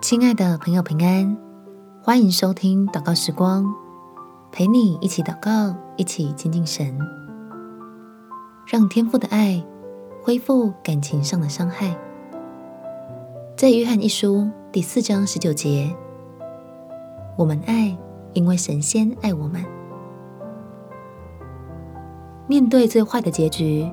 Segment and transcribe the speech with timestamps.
[0.00, 1.36] 亲爱的朋友，平安，
[2.00, 3.66] 欢迎收听祷告时光，
[4.52, 6.96] 陪你一起祷告，一起亲近神，
[8.64, 9.60] 让天父的爱
[10.22, 11.96] 恢复感情上的伤害。
[13.56, 15.92] 在约翰一书第四章十九节，
[17.36, 17.98] 我们爱，
[18.34, 19.64] 因为神仙爱我们。
[22.46, 23.90] 面对最坏的结局，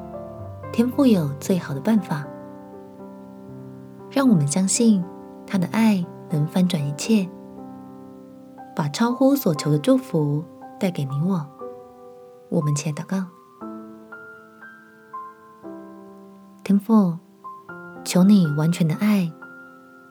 [0.72, 2.24] 天父有最好的办法，
[4.12, 5.04] 让我们相信。
[5.48, 7.30] 他的爱能翻转一切，
[8.76, 10.44] 把超乎所求的祝福
[10.80, 11.46] 带给你我。
[12.50, 13.26] 我们且祷告：
[16.64, 17.18] 天父，
[18.04, 19.32] 求你完全的爱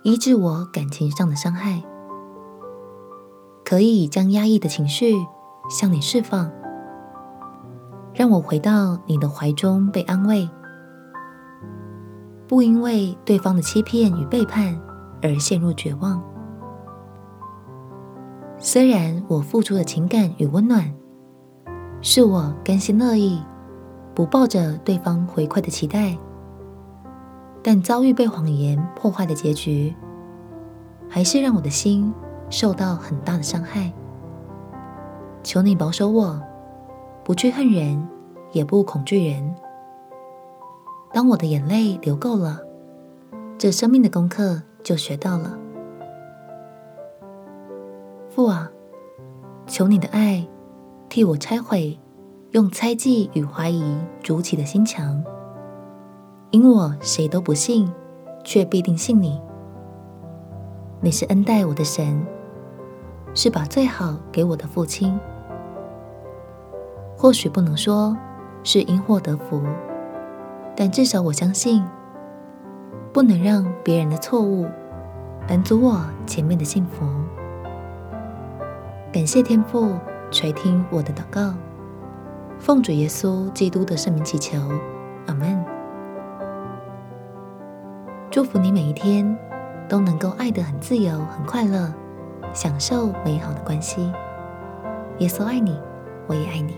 [0.03, 1.83] 医治我感情上的伤害，
[3.65, 5.15] 可以将压抑的情绪
[5.69, 6.51] 向你释放，
[8.15, 10.49] 让我回到你的怀中被安慰，
[12.47, 14.81] 不因为对方的欺骗与背叛。
[15.25, 16.23] 而陷入绝望。
[18.59, 20.93] 虽然我付出的情感与温暖，
[22.03, 23.43] 是我甘心乐意，
[24.15, 26.17] 不抱着对方回馈的期待，
[27.63, 29.95] 但遭遇被谎言破坏的结局，
[31.09, 32.13] 还是让我的心
[32.51, 33.91] 受到很大的伤害。
[35.43, 36.39] 求你保守我，
[37.25, 38.07] 不去恨人，
[38.53, 39.55] 也不恐惧人。
[41.13, 42.61] 当我的眼泪流够了，
[43.57, 44.63] 这生命的功课。
[44.85, 45.59] 就学到了，
[48.29, 48.71] 父啊，
[49.67, 50.47] 求你的爱
[51.09, 51.99] 替我拆毁
[52.51, 55.25] 用猜忌与怀疑筑起的心墙，
[56.51, 57.91] 因我谁都不信，
[58.45, 59.41] 却必定信你。
[61.01, 62.23] 你是恩待我的神，
[63.35, 65.19] 是把最好给我的父亲。
[67.17, 68.15] 或许不能说
[68.63, 69.63] 是因祸得福，
[70.77, 71.83] 但至少我相信。
[73.15, 74.67] 不能让别人的错误
[75.49, 77.07] 拦阻我前面的幸福。
[79.13, 79.97] 感谢天父
[80.33, 81.55] 垂听我的祷告，
[82.59, 84.59] 奉主耶稣基督的圣名祈求，
[85.27, 85.65] 阿门。
[88.33, 89.39] 祝福你每一天
[89.89, 91.95] 都能够爱得很自由、很快乐，
[92.53, 94.13] 享受美好的关系。
[95.19, 95.79] 耶稣爱你，
[96.27, 96.77] 我也爱你。